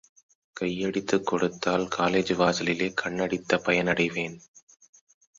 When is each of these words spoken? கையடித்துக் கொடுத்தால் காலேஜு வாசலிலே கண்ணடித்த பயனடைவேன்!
கையடித்துக் 0.59 1.25
கொடுத்தால் 1.25 1.85
காலேஜு 1.97 2.35
வாசலிலே 2.35 2.87
கண்ணடித்த 2.95 3.57
பயனடைவேன்! 3.57 4.37